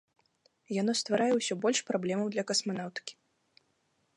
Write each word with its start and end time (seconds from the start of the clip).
Яно 0.81 0.95
стварае 1.01 1.27
ўсё 1.39 1.53
больш 1.65 1.79
праблемаў 1.91 2.27
для 2.37 2.43
касманаўтыкі. 2.53 3.13